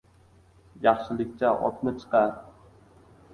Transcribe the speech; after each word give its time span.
Yaxshilikcha 0.85 1.51
otni 1.69 1.93
chiqar! 2.01 2.33